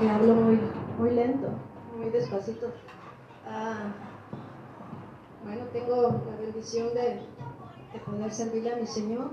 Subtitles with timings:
[0.00, 1.48] porque hablo muy, lento,
[1.94, 2.72] muy despacito.
[3.46, 3.92] Ah,
[5.44, 7.20] bueno, tengo la bendición de,
[7.92, 9.32] de poder servirle a mi Señor.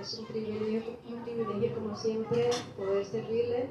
[0.00, 3.68] Es un privilegio, un privilegio como siempre poder servirle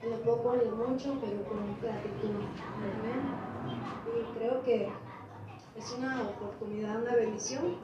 [0.00, 2.30] en lo poco, en lo mucho, pero con gratitud.
[4.06, 4.88] Y creo que
[5.76, 7.76] es una oportunidad, una bendición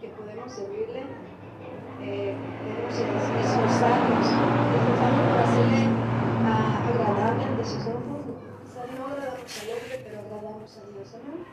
[0.00, 1.02] que podemos servirle.
[2.00, 6.05] Eh, podemos esforzarnos, esforzarnos para hacerle
[6.46, 8.22] agradable ante sus ojos.
[8.62, 11.14] Quizá no agradamos al hombre, pero agradamos a Dios.
[11.14, 11.44] Amén.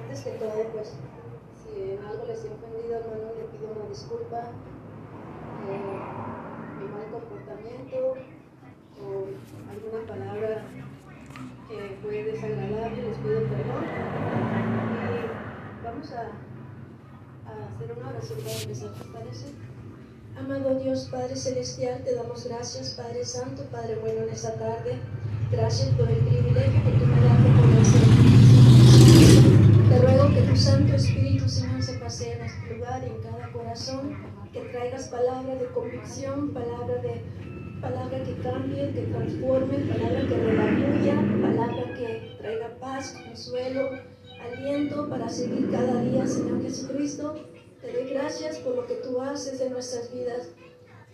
[0.00, 0.96] Antes que todo, pues,
[1.60, 4.40] si en algo les he ofendido, hermano, le pido una disculpa.
[5.68, 6.00] Eh,
[6.78, 7.96] mi mal comportamiento,
[8.98, 9.28] o
[9.70, 10.64] alguna palabra
[11.68, 13.84] que fue desagradable, les pido perdón.
[14.96, 16.22] Y vamos a,
[17.46, 19.46] a hacer una oración para empezar, ¿te parece?
[20.40, 24.98] Amado Dios, Padre Celestial, te damos gracias, Padre Santo, Padre bueno, en esta tarde.
[25.52, 28.00] Gracias por el privilegio que tú me das de poder ser.
[29.90, 33.52] Te ruego que tu Santo Espíritu, Señor, se pase en este lugar y en cada
[33.52, 34.16] corazón,
[34.50, 37.20] que traigas palabra de convicción, palabra de
[37.82, 43.90] palabra que cambie, que transforme, palabra que redabuya, palabra que traiga paz, consuelo,
[44.40, 47.49] aliento para seguir cada día, Señor Jesucristo.
[47.80, 50.50] Te doy gracias por lo que tú haces en nuestras vidas.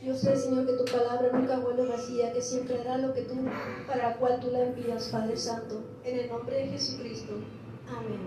[0.03, 3.35] Yo sé, Señor, que tu palabra nunca vuelve vacía, que siempre hará lo que tú,
[3.87, 5.83] para la cual tú la envías, Padre Santo.
[6.05, 7.35] En el nombre de Jesucristo.
[7.89, 8.21] Amén.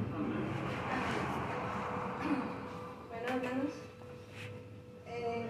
[3.09, 3.71] Bueno, hermanos,
[5.05, 5.49] eh,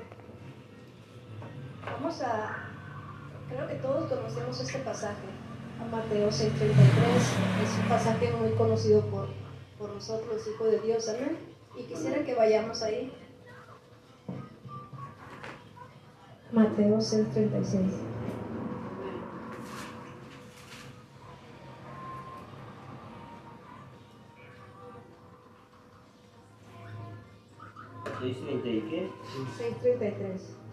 [1.86, 2.70] vamos a
[3.50, 5.26] Creo que todos conocemos este pasaje,
[5.82, 6.54] a Mateo 6:33.
[7.64, 9.28] Es un pasaje muy conocido por,
[9.80, 11.36] por nosotros, los hijos de Dios, amén.
[11.76, 13.12] Y quisiera que vayamos ahí.
[16.52, 18.10] Mateo 6:36.
[28.20, 29.10] ¿6.30 y qué?
[29.58, 30.69] 6.33.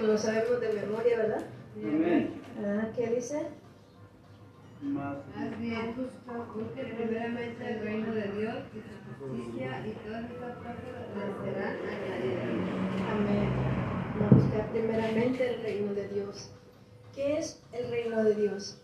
[0.00, 1.44] no lo sabemos de memoria, ¿verdad?
[1.76, 2.40] Amén.
[2.64, 3.48] Ah, ¿Qué dice?
[4.82, 5.16] Más.
[5.58, 5.94] Bien,
[6.54, 10.76] busque primeramente el reino de Dios y su justicia y todas estas cosas
[11.44, 12.44] serán añadidas.
[13.12, 13.50] Amén.
[14.18, 16.50] Vamos a buscar primeramente el reino de Dios.
[17.14, 18.80] ¿Qué es el reino de Dios?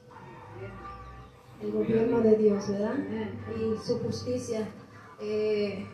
[1.62, 2.97] el gobierno de Dios, ¿verdad?
[3.56, 4.69] Y su justicia.
[5.21, 5.87] Eh,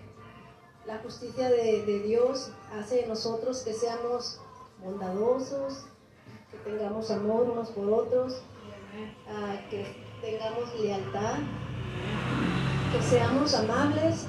[0.86, 4.40] la justicia de, de, Dios hace de nosotros que seamos
[4.84, 5.86] bondadosos,
[6.50, 8.42] que tengamos amor unos por otros,
[9.28, 9.86] uh, que
[10.20, 11.38] tengamos lealtad,
[12.92, 14.26] que seamos amables,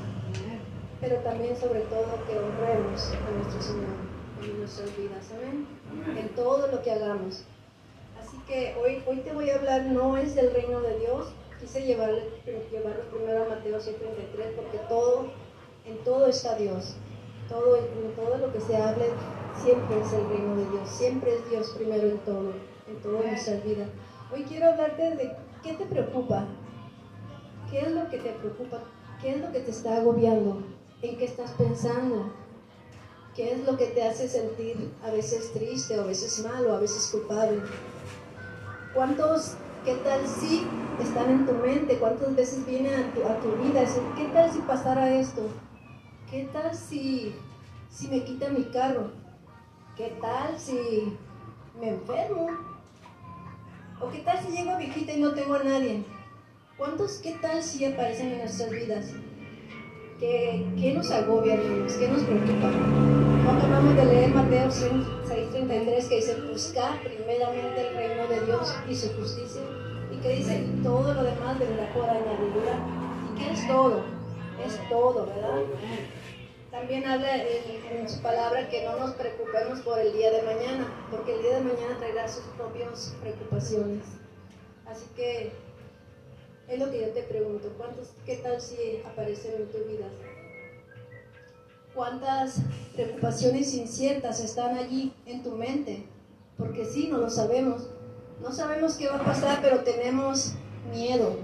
[1.01, 4.03] pero también sobre todo que honremos a nuestro Señor
[4.41, 5.67] en nuestras vidas, ¿amén?
[6.17, 7.45] En todo lo que hagamos
[8.47, 11.27] que hoy, hoy te voy a hablar no es del reino de Dios,
[11.59, 12.21] quise llevarlo
[13.11, 15.27] primero a Mateo 7:33 porque todo,
[15.85, 16.95] en todo está Dios,
[17.53, 19.05] todo, en todo lo que se hable
[19.63, 22.51] siempre es el reino de Dios, siempre es Dios primero en todo,
[22.87, 23.85] en toda nuestra vida.
[24.33, 25.31] Hoy quiero hablarte de
[25.61, 26.47] qué te preocupa,
[27.69, 28.79] qué es lo que te preocupa,
[29.21, 30.63] qué es lo que te está agobiando,
[31.03, 32.33] en qué estás pensando,
[33.35, 36.79] qué es lo que te hace sentir a veces triste, a veces mal, o a
[36.79, 37.61] veces culpable.
[38.95, 40.65] ¿Cuántos, qué tal si
[40.99, 41.97] están en tu mente?
[41.99, 43.83] ¿Cuántas veces viene a tu, a tu vida?
[44.17, 45.41] ¿Qué tal si pasara esto?
[46.33, 47.35] ¿Qué tal si,
[47.91, 49.11] si me quita mi carro?
[49.95, 51.15] ¿Qué tal si
[51.79, 52.47] me enfermo?
[54.01, 56.03] ¿O qué tal si llego viejita y no tengo a nadie?
[56.75, 59.13] ¿Cuántos qué tal si aparecen en nuestras vidas?
[60.19, 61.93] ¿Qué, qué nos agobia, niños?
[61.93, 62.67] ¿Qué nos preocupa?
[63.55, 69.13] Acabamos de leer Mateo 6:33 que dice, buscar primeramente el reino de Dios y su
[69.19, 69.61] justicia.
[70.11, 72.79] Y que dice, todo lo demás vendrá por añadidura.
[73.31, 74.01] ¿Y qué es todo?
[74.65, 75.61] Es todo, ¿verdad?
[76.73, 81.35] También habla en, su palabra que no nos preocupemos por el día de mañana, porque
[81.35, 84.01] el día de mañana traerá sus propias preocupaciones.
[84.87, 85.51] Así que
[86.67, 90.07] es lo que yo te pregunto, ¿cuántos, qué tal si aparecen en tu vida?
[91.93, 92.55] ¿Cuántas
[92.95, 96.07] preocupaciones inciertas están allí en tu mente?
[96.57, 97.87] Porque sí, no lo sabemos.
[98.41, 100.55] No sabemos qué va a pasar, pero tenemos
[100.91, 101.37] miedo.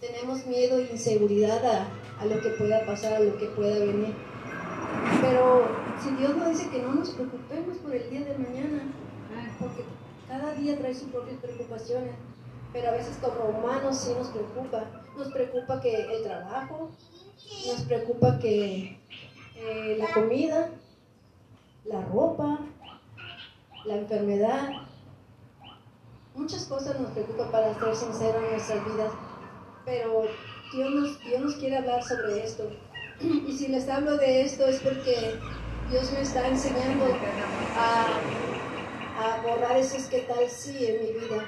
[0.00, 1.88] Tenemos miedo e inseguridad a,
[2.18, 4.31] a lo que pueda pasar, a lo que pueda venir.
[5.22, 5.68] Pero
[6.02, 8.82] si Dios nos dice que no nos preocupemos por el día de mañana,
[9.60, 9.84] porque
[10.28, 12.14] cada día trae sus propias preocupaciones.
[12.72, 14.84] pero a veces como humanos sí nos preocupa.
[15.16, 16.90] Nos preocupa que el trabajo,
[17.66, 18.98] nos preocupa que
[19.54, 20.70] eh, la comida,
[21.84, 22.58] la ropa,
[23.84, 24.70] la enfermedad.
[26.34, 29.12] Muchas cosas nos preocupan para ser sinceros en nuestras vidas,
[29.84, 30.24] pero
[30.72, 32.70] Dios nos, Dios nos quiere hablar sobre esto.
[33.22, 35.38] Y si les hablo de esto es porque
[35.90, 37.04] Dios me está enseñando
[37.76, 38.06] a,
[39.22, 41.46] a borrar esos que tal sí en mi vida.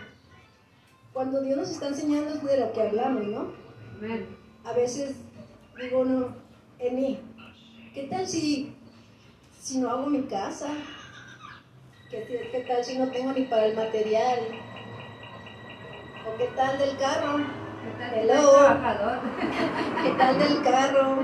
[1.13, 3.53] Cuando Dios nos está enseñando es de lo que hablamos, ¿no?
[4.65, 5.17] A veces
[5.81, 6.35] digo uno
[6.79, 7.21] en mí,
[7.93, 8.75] ¿qué tal si,
[9.61, 10.69] si no hago mi casa?
[12.11, 14.39] ¿Qué, ¿Qué tal si no tengo ni para el material?
[16.27, 17.39] ¿O qué tal del carro?
[17.39, 18.35] ¿Qué tal Hello.
[18.35, 19.19] el trabajador?
[20.03, 21.19] ¿Qué tal del carro?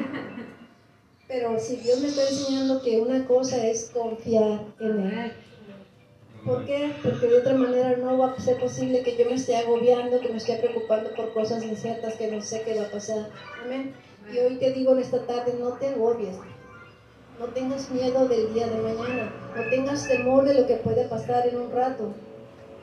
[1.31, 5.32] Pero si Dios me está enseñando que una cosa es confiar en Él.
[6.44, 6.93] ¿Por qué?
[7.05, 10.31] Porque de otra manera no va a ser posible que yo me esté agobiando, que
[10.31, 13.31] me esté preocupando por cosas inciertas que no sé qué va a pasar.
[13.62, 13.94] Amén.
[14.32, 16.35] Y hoy te digo en esta tarde, no te agobies.
[17.38, 19.33] No tengas miedo del día de mañana.
[19.55, 22.12] No tengas temor de lo que puede pasar en un rato.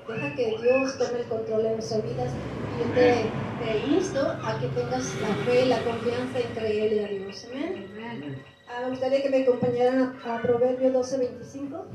[0.08, 2.32] Deja que Dios tome el control de nuestras vidas.
[2.80, 3.26] Y te,
[3.60, 7.48] te insto a que tengas la fe y la confianza en creerle a Dios.
[7.52, 7.88] Amén.
[7.96, 8.44] Amén.
[8.70, 11.86] Ah, me gustaría que me acompañaran a, a Proverbios 12:25.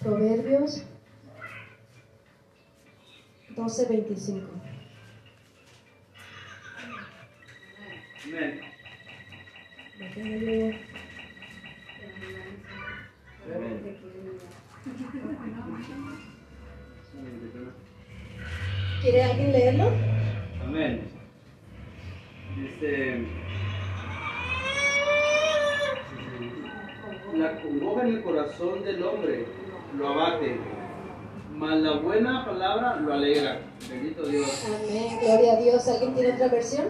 [0.00, 0.84] Proverbios
[3.56, 4.48] 12:25.
[8.24, 8.60] Amén.
[9.98, 10.90] Déjenme
[19.00, 19.90] ¿Quiere alguien leerlo?
[20.62, 21.08] Amén.
[22.56, 23.24] Dice.
[27.34, 29.46] La congoja en el corazón del hombre
[29.96, 30.58] lo abate,
[31.54, 33.60] mas la buena palabra lo alegra.
[33.88, 34.66] Bendito Dios.
[34.66, 35.18] Amén.
[35.22, 35.88] Gloria a Dios.
[35.88, 36.86] ¿Alguien tiene otra versión?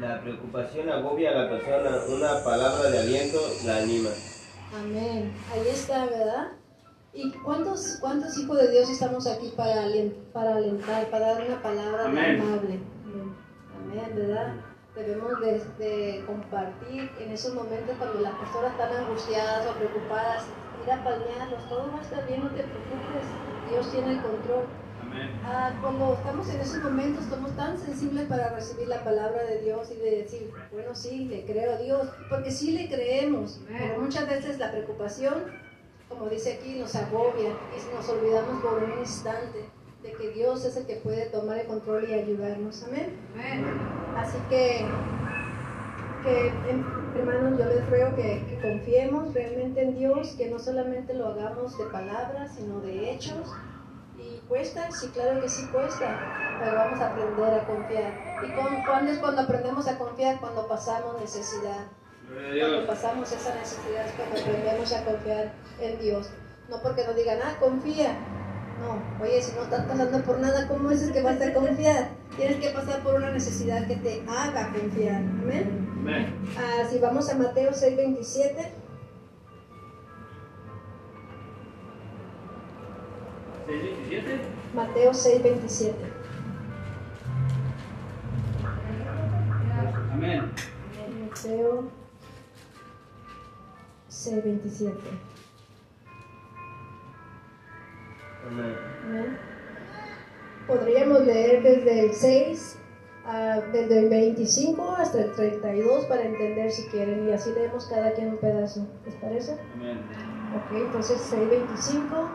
[0.00, 4.10] La preocupación agobia a la persona, una palabra de aliento la anima.
[4.74, 5.32] Amén.
[5.52, 6.52] Ahí está, ¿verdad?
[7.14, 9.86] ¿Y cuántos, cuántos hijos de Dios estamos aquí para,
[10.32, 12.40] para alentar, para dar una palabra Amén.
[12.40, 12.80] amable?
[13.84, 14.54] Amén, ¿verdad?
[14.96, 20.44] Debemos de, de compartir en esos momentos cuando las personas están angustiadas o preocupadas,
[20.84, 23.26] ir a palmearlos, todo va a estar bien, no te preocupes,
[23.70, 24.64] Dios tiene el control.
[25.02, 25.30] Amén.
[25.44, 29.88] Ah, cuando estamos en esos momentos somos tan sensibles para recibir la palabra de Dios
[29.92, 34.28] y de decir, bueno, sí, le creo a Dios, porque sí le creemos, pero muchas
[34.28, 35.62] veces la preocupación,
[36.18, 39.64] como dice aquí, nos agobia y nos olvidamos por un instante
[40.02, 42.82] de que Dios es el que puede tomar el control y ayudarnos.
[42.84, 43.16] Amén.
[43.34, 43.64] Amén.
[44.16, 44.84] Así que,
[46.22, 46.84] que em-
[47.16, 51.76] hermanos, yo les ruego que, que confiemos realmente en Dios, que no solamente lo hagamos
[51.78, 53.52] de palabras, sino de hechos.
[54.18, 54.90] ¿Y cuesta?
[54.90, 58.12] Sí, claro que sí cuesta, pero vamos a aprender a confiar.
[58.46, 60.38] ¿Y con- cuándo es cuando aprendemos a confiar?
[60.40, 61.86] Cuando pasamos necesidad.
[62.28, 66.30] Cuando pasamos esa necesidad es cuando aprendemos a confiar en Dios.
[66.70, 68.16] No porque nos digan, ah, confía.
[68.80, 72.08] No, oye, si no estás pasando por nada, ¿cómo es que vas a confiar?
[72.36, 75.16] Tienes que pasar por una necesidad que te haga confiar.
[75.16, 75.88] Amén.
[75.98, 76.34] Amén.
[76.58, 78.72] Ah, si vamos a Mateo 6:27,
[83.66, 84.40] ¿Seis diecisiete?
[84.74, 85.94] Mateo 6:27.
[90.12, 90.52] Amén.
[91.30, 92.03] Mateo
[94.26, 94.94] 6:27.
[98.46, 98.76] Amén.
[99.04, 99.38] Amén.
[100.66, 102.78] Podríamos leer desde el 6,
[103.26, 108.12] ah, desde el 25 hasta el 32 para entender si quieren y así leemos cada
[108.12, 108.86] quien un pedazo.
[109.04, 109.58] ¿Les parece?
[109.74, 109.98] Amén.
[110.54, 112.28] Ok, entonces 6.25,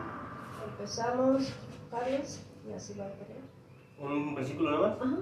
[0.71, 1.53] empezamos,
[1.89, 4.03] Carlos, y así va a.
[4.03, 4.97] Un versículo nomás.
[5.01, 5.17] Ajá.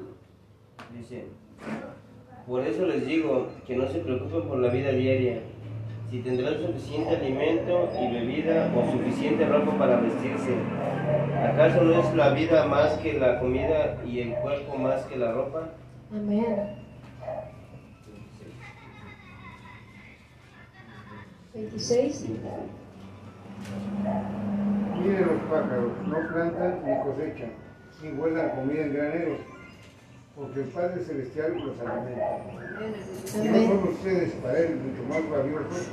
[0.97, 1.25] Dice,
[2.47, 5.41] por eso les digo que no se preocupen por la vida diaria,
[6.09, 10.55] si tendrán suficiente alimento y bebida o suficiente ropa para vestirse.
[11.51, 15.31] ¿Acaso no es la vida más que la comida y el cuerpo más que la
[15.33, 15.69] ropa?
[16.11, 16.77] Amén.
[21.53, 22.25] 26.
[25.01, 27.51] Miren los pájaros, no plantan ni cosechan,
[28.01, 29.39] ni guardan comida en graneros,
[30.37, 32.45] porque el Padre Celestial los alimenta.
[33.43, 35.89] ¿Y no son ustedes para Él mucho más valiosos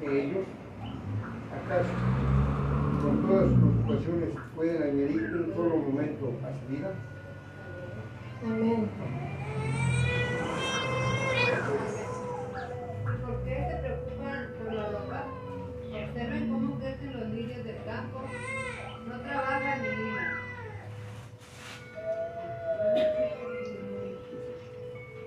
[0.00, 0.44] que ellos?
[1.52, 1.90] ¿Acaso
[3.02, 6.94] con todas sus preocupaciones pueden añadir un solo momento a su vida?
[8.44, 8.88] Amén.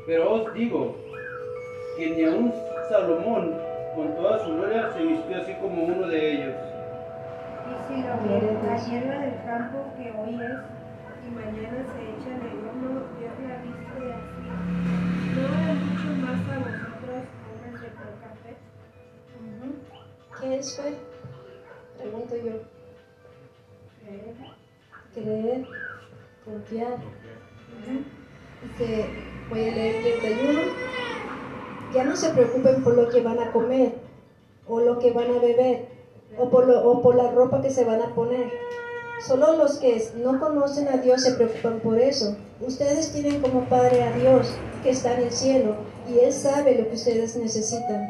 [0.07, 0.95] Pero os digo
[1.97, 2.53] que ni aun
[2.87, 3.59] Salomón
[3.93, 6.55] con toda su gloria se vistió así como uno de ellos.
[7.67, 8.29] Y si lo que
[8.63, 10.59] la hierba del campo que hoy es
[11.27, 14.47] y mañana se echa en el horno, Dios la viste así.
[15.35, 17.21] ¿No hará mucho más a vosotros,
[17.51, 18.55] hombres de poca fe?
[20.39, 20.89] ¿Qué es fe?
[21.97, 22.55] Pregunto yo.
[25.13, 25.65] Creer,
[26.45, 26.93] confiar.
[26.93, 27.95] Ujú.
[28.63, 29.05] Dice,
[29.49, 30.59] voy a leer 31.
[31.93, 33.93] Ya no se preocupen por lo que van a comer,
[34.67, 35.87] o lo que van a beber,
[36.37, 38.49] o por, lo- o por la ropa que se van a poner.
[39.25, 42.35] Solo los que no conocen a Dios se preocupan por eso.
[42.61, 45.75] Ustedes tienen como Padre a Dios que está en el cielo
[46.09, 48.07] y Él sabe lo que ustedes necesitan.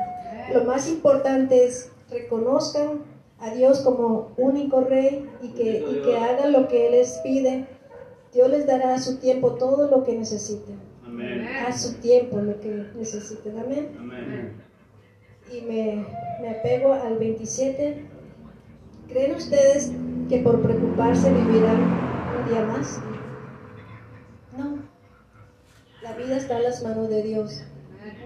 [0.53, 3.03] Lo más importante es reconozcan
[3.39, 7.67] a Dios como único Rey y que, y que hagan lo que Él les pide.
[8.33, 10.77] Dios les dará a su tiempo todo lo que necesiten.
[11.17, 11.47] Amén.
[11.67, 13.57] A su tiempo lo que necesiten.
[13.57, 13.95] Amén.
[13.99, 14.53] Amén.
[15.51, 16.05] Y me,
[16.41, 18.05] me apego al 27.
[19.07, 19.91] ¿Creen ustedes
[20.29, 21.81] que por preocuparse vivirán
[22.39, 22.99] un día más?
[24.55, 24.77] No.
[26.03, 27.63] La vida está en las manos de Dios.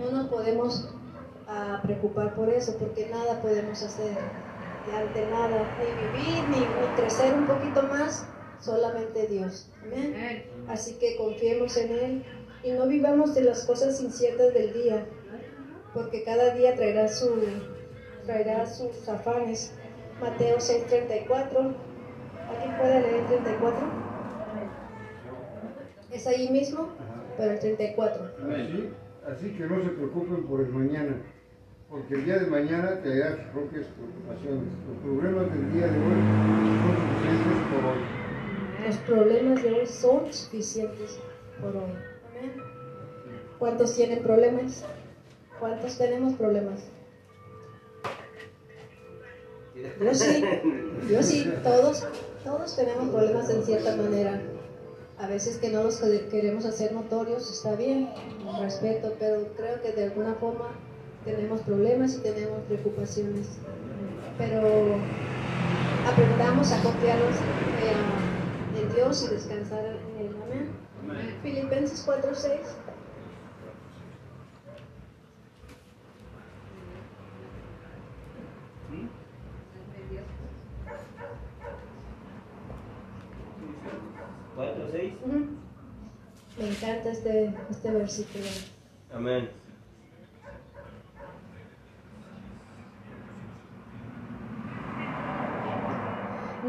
[0.01, 0.93] No nos podemos
[1.47, 4.17] ah, preocupar por eso, porque nada podemos hacer
[4.93, 8.25] ante nada, ni vivir, ni, ni crecer un poquito más,
[8.59, 9.69] solamente Dios.
[9.83, 10.43] Amén.
[10.67, 12.25] Así que confiemos en Él
[12.63, 15.05] y no vivamos de las cosas inciertas del día,
[15.93, 17.43] porque cada día traerá, su,
[18.25, 19.73] traerá sus afanes.
[20.21, 21.75] Mateo 6:34.
[22.49, 23.87] ¿Alguien puede leer el 34?
[26.11, 26.89] Es ahí mismo,
[27.37, 28.23] pero el 34.
[28.51, 28.89] Así,
[29.27, 31.15] así que no se preocupen por el mañana,
[31.89, 34.67] porque el día de mañana traerá sus propias preocupaciones.
[34.87, 36.21] Los problemas del día de hoy
[36.77, 38.01] son suficientes por hoy.
[38.85, 41.19] Los problemas de hoy son suficientes
[41.59, 42.10] por hoy.
[43.59, 44.83] ¿Cuántos tienen problemas?
[45.59, 46.79] ¿Cuántos tenemos problemas?
[50.01, 50.43] Yo sí,
[51.09, 52.05] yo sí, todos,
[52.43, 54.41] todos tenemos problemas en cierta manera.
[55.17, 58.09] A veces que no los que- queremos hacer notorios, está bien,
[58.59, 60.69] respeto, pero creo que de alguna forma
[61.23, 63.47] tenemos problemas y tenemos preocupaciones.
[64.37, 64.99] Pero
[66.11, 67.35] aprendamos a confiarnos
[67.79, 67.93] eh,
[68.75, 70.35] en Dios y descansar en Él.
[70.47, 70.69] Amén.
[71.41, 72.75] Filipenses 4:6.
[84.55, 85.13] ¿Cuatro, seis?
[85.25, 85.45] Ujú.
[86.59, 88.45] Me encanta este, este versículo.
[89.13, 89.49] Amén.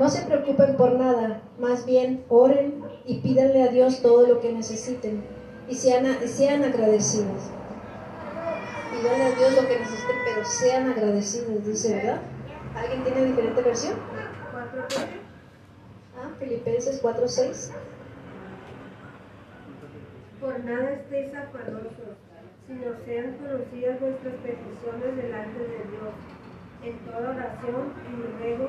[0.02, 4.52] No se preocupen por nada, más bien oren y pídanle a Dios todo lo que
[4.52, 5.23] necesiten
[5.68, 7.52] y sean, sean agradecidos.
[8.90, 12.21] Pídanle a Dios lo que necesiten, pero sean agradecidos, dice, ¿verdad?
[12.75, 13.94] ¿Alguien tiene diferente versión?
[16.18, 17.71] Ah, Filipenses 4:6.
[20.40, 22.18] Por nada estéis afanosos,
[22.66, 26.12] sino sean conocidas vuestras peticiones delante de Dios,
[26.84, 28.68] en toda oración y ruego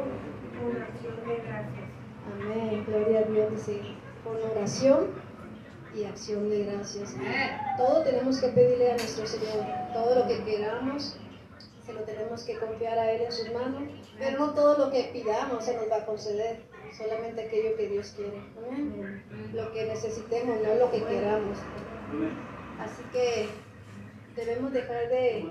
[0.59, 1.89] con acción de gracias.
[2.31, 3.81] Amén, gloria a Dios, dice,
[4.23, 5.07] con oración
[5.95, 7.15] y acción de gracias.
[7.77, 11.17] Todo tenemos que pedirle a nuestro Señor, todo lo que queramos,
[11.85, 13.83] se lo tenemos que confiar a Él en sus manos,
[14.17, 16.61] pero no todo lo que pidamos se nos va a conceder,
[16.95, 18.41] solamente aquello que Dios quiere.
[18.57, 19.23] Amén.
[19.53, 21.57] Lo que necesitemos, no lo que queramos.
[22.79, 23.49] Así que
[24.35, 25.45] debemos dejar de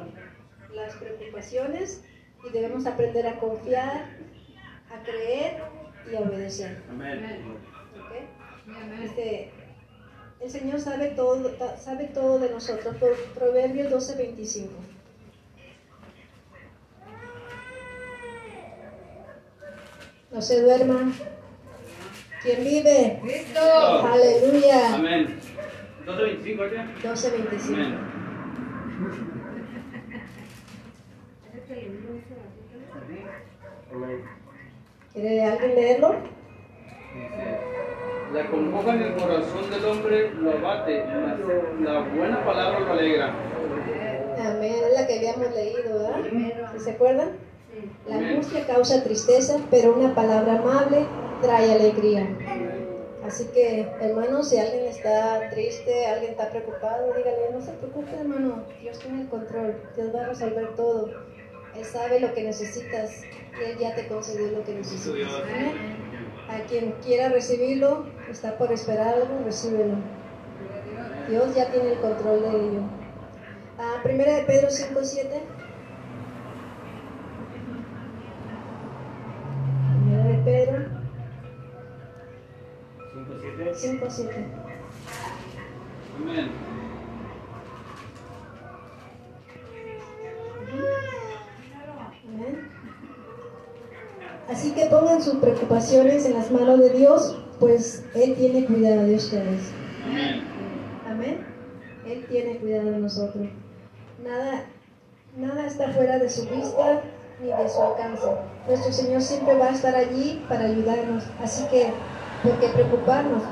[0.72, 2.02] las preocupaciones
[2.44, 4.06] y debemos aprender a confiar,
[4.90, 5.62] a creer
[6.10, 6.82] y a obedecer.
[6.90, 7.24] Amén.
[8.00, 9.00] ¿ok?
[9.00, 9.50] Dice,
[10.40, 12.96] el Señor sabe todo, sabe todo de nosotros.
[12.96, 14.68] Pro- Proverbios 12:25.
[20.30, 21.12] No se duerman.
[22.42, 23.20] ¿Quién vive?
[23.22, 23.60] Cristo.
[23.60, 24.94] Aleluya.
[24.94, 25.38] Amén.
[26.06, 26.86] 12.25, ¿ya?
[27.02, 28.11] 12:25.
[33.94, 34.24] Amén.
[35.12, 36.14] ¿Quiere alguien leerlo?
[37.14, 37.58] Dice,
[38.32, 41.38] La congoja en el corazón del hombre lo abate, mas
[41.80, 43.34] la buena palabra lo alegra.
[44.38, 44.74] Amén.
[44.86, 46.76] Es la que habíamos leído, ¿verdad?
[46.78, 47.32] ¿Se acuerdan?
[48.08, 51.06] La angustia causa tristeza, pero una palabra amable
[51.42, 52.28] trae alegría.
[53.26, 58.64] Así que, hermano, si alguien está triste, alguien está preocupado, dígale, no se preocupe, hermano,
[58.80, 61.08] Dios tiene el control, Dios va a resolver todo.
[61.76, 63.24] Él sabe lo que necesitas
[63.58, 65.32] y Él ya te concedió lo que necesitas.
[66.48, 69.96] A quien quiera recibirlo, está por esperar algo, recíbelo.
[71.28, 72.80] Dios ya tiene el control de ello.
[74.02, 75.42] Primera de Pedro 5, 7.
[80.04, 80.88] Primera de Pedro
[83.14, 83.72] 5, 7.
[83.74, 84.61] 5, 7.
[94.52, 99.14] Así que pongan sus preocupaciones en las manos de Dios, pues Él tiene cuidado de
[99.14, 99.72] ustedes.
[100.04, 100.42] Amén.
[101.08, 101.46] Amén.
[102.06, 103.46] Él tiene cuidado de nosotros.
[104.22, 104.64] Nada,
[105.38, 107.00] nada está fuera de su vista
[107.40, 108.26] ni de su alcance.
[108.68, 111.24] Nuestro Señor siempre va a estar allí para ayudarnos.
[111.42, 111.90] Así que,
[112.42, 113.42] ¿por qué preocuparnos?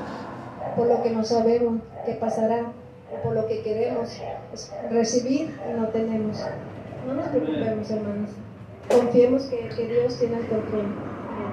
[0.75, 2.73] Por lo que no sabemos que pasará
[3.11, 4.21] o por lo que queremos
[4.91, 6.37] recibir y no tenemos.
[7.07, 8.29] No nos preocupemos, hermanos.
[8.95, 10.85] Confiemos que, que Dios tiene el control.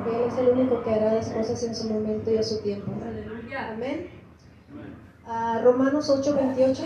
[0.04, 2.61] Que Él es el único que hará las cosas en su momento y a su
[2.62, 2.92] tiempo.
[3.73, 4.09] Amén.
[5.26, 6.83] A Romanos 8, 28.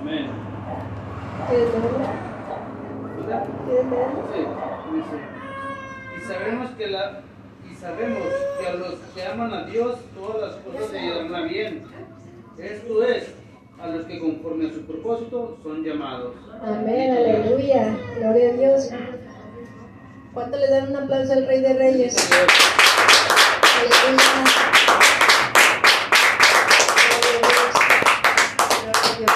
[0.00, 0.26] Amén.
[1.48, 1.98] ¿Quieres leerlo?
[3.16, 3.46] ¿Verdad?
[3.66, 4.22] ¿Quieres leerlo?
[4.32, 4.40] Sí,
[4.96, 5.16] dice,
[6.16, 7.22] y sabemos que la
[7.70, 8.22] y sabemos
[8.58, 11.84] que a los que aman a Dios todas las cosas le irán a bien.
[12.58, 13.34] Esto es,
[13.82, 16.36] a los que conforme a su propósito son llamados.
[16.62, 17.98] Amén, aleluya.
[18.16, 18.90] Gloria a Dios.
[20.32, 22.30] ¿Cuánto le dan un aplauso al Rey de Reyes?
[23.80, 24.22] Aleluya.
[28.82, 29.32] Gloria a Dios.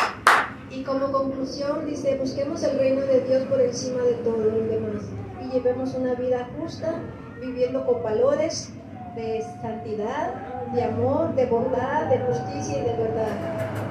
[0.71, 5.03] Y como conclusión dice, busquemos el reino de Dios por encima de todo lo demás
[5.43, 6.95] y llevemos una vida justa,
[7.41, 8.73] viviendo con valores
[9.17, 10.35] de santidad,
[10.73, 13.86] de amor, de bondad, de justicia y de verdad.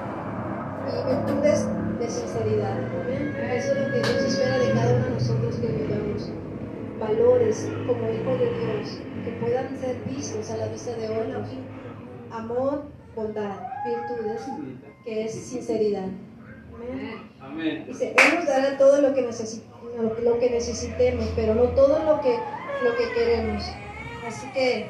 [0.88, 1.68] Y virtudes
[2.00, 2.78] de sinceridad.
[3.54, 6.32] Eso es lo que Dios espera de cada uno de nosotros que vivamos.
[7.00, 11.48] Valores como hijos de Dios que puedan ser vistos a la vista de otros.
[12.32, 12.84] Amor,
[13.16, 14.42] bondad, virtudes,
[15.04, 16.08] que es sinceridad.
[17.42, 17.86] Amén.
[17.88, 22.38] Dice, Él nos dará todo lo que, lo necesitemos, pero no todo lo que,
[22.84, 23.64] lo que queremos.
[24.28, 24.88] Así que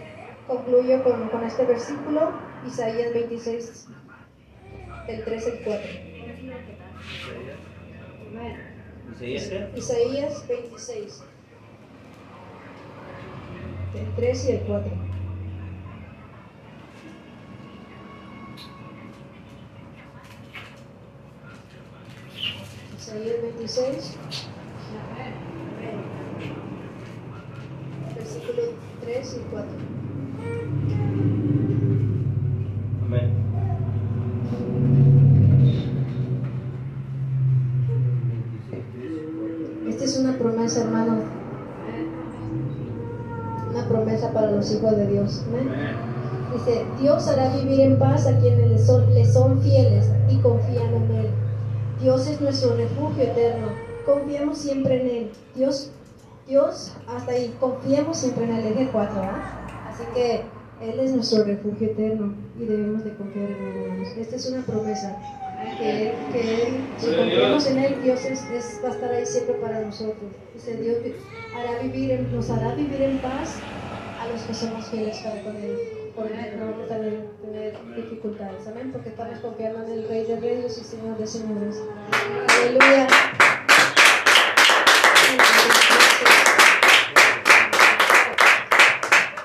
[0.47, 2.31] concluyo con, con este versículo,
[2.67, 3.87] Isaías 26,
[5.07, 5.89] del 3 al 4.
[9.15, 9.69] Isaías, ¿qué?
[9.75, 11.23] Isaías 26,
[13.93, 14.91] del 3 y el 4.
[22.97, 24.17] Isaías 26,
[28.15, 28.63] versículo
[29.01, 29.65] 3 y 4.
[33.05, 33.45] Amén.
[39.87, 41.19] Esta es una promesa, hermano.
[43.71, 44.71] Una promesa para los
[45.47, 45.79] Amén.
[46.47, 50.93] Dice, Dios hará vivir en paz a quienes le son, le son fieles y confían
[50.93, 51.27] en Él.
[51.99, 53.81] Dios es nuestro refugio eterno.
[54.03, 55.31] Confiemos siempre en Él.
[55.55, 55.91] Dios,
[56.45, 59.51] Dios, hasta ahí, confiemos siempre en el eje 4, ¿ah?
[59.83, 63.77] Así que Él es nuestro refugio eterno y debemos de confiar en Él.
[63.83, 64.15] hermanos.
[64.17, 65.17] Esta es una promesa.
[65.77, 69.55] Que, que Él, si confiamos en Él, Dios es, es- va a estar ahí siempre
[69.55, 70.31] para nosotros.
[70.53, 70.97] Dice, Dios
[71.51, 73.67] hará vivir nos hará vivir en paz
[74.31, 75.79] los que somos fieles para con Él.
[76.57, 78.67] No vamos a tener, dificultades.
[78.67, 78.91] Amén.
[78.91, 81.81] Porque estamos confiando en el Rey de Reyes y Señor de Señores.
[82.47, 83.07] Aleluya.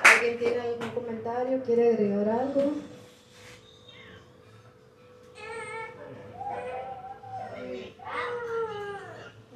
[0.03, 1.61] ¿Alguien tiene algún comentario?
[1.65, 2.61] ¿Quiere agregar algo?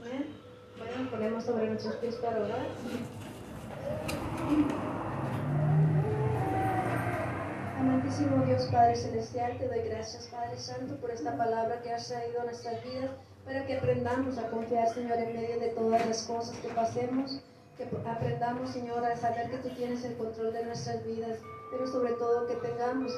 [0.01, 0.27] Amén.
[0.77, 2.67] Bueno, ponemos sobre nuestros pies para orar.
[7.95, 12.41] Amantísimo Dios Padre Celestial, te doy gracias Padre Santo por esta palabra que has traído
[12.41, 13.10] a nuestras vidas
[13.45, 17.41] para que aprendamos a confiar Señor en medio de todas las cosas que pasemos,
[17.77, 21.39] que aprendamos Señor a saber que tú tienes el control de nuestras vidas,
[21.71, 23.13] pero sobre todo que tengamos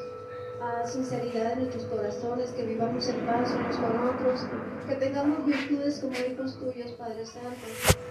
[0.61, 4.45] ah, sinceridad en nuestros corazones, que vivamos en paz unos con otros,
[4.87, 7.67] que tengamos virtudes como hijos tuyos Padre Santo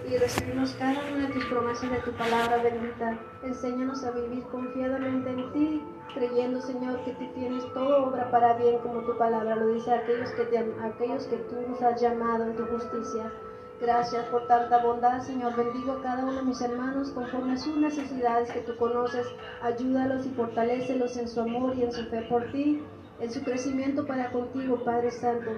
[0.09, 3.19] y recibimos cada una de tus promesas de tu palabra bendita.
[3.43, 5.83] Enséñanos a vivir confiadamente en ti,
[6.15, 10.31] creyendo, Señor, que tú tienes todo obra para bien, como tu palabra lo dice, aquellos
[10.33, 13.33] que, te, aquellos que tú nos has llamado en tu justicia.
[13.79, 15.55] Gracias por tanta bondad, Señor.
[15.55, 19.27] Bendigo a cada uno de mis hermanos conforme a sus necesidades que tú conoces.
[19.61, 22.83] Ayúdalos y fortalécelos en su amor y en su fe por ti,
[23.21, 25.51] en su crecimiento para contigo, Padre Santo.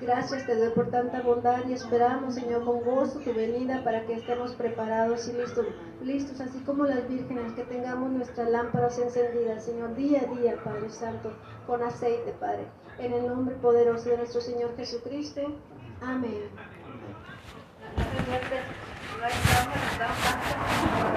[0.00, 4.14] Gracias te doy por tanta bondad y esperamos, Señor, con gozo tu venida para que
[4.14, 5.66] estemos preparados y listos,
[6.02, 10.90] listos, así como las vírgenes, que tengamos nuestras lámparas encendidas, Señor, día a día, Padre
[10.90, 11.32] Santo,
[11.66, 12.66] con aceite, Padre.
[12.98, 15.40] En el nombre poderoso de nuestro Señor Jesucristo.
[16.00, 16.50] Amén.
[19.18, 21.15] Gracias.